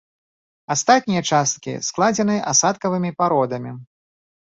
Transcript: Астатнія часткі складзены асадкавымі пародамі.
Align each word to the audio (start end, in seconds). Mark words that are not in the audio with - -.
Астатнія 0.75 1.21
часткі 1.33 1.77
складзены 1.91 2.41
асадкавымі 2.55 3.17
пародамі. 3.23 3.81